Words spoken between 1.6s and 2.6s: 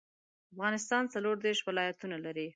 ولايتونه لري.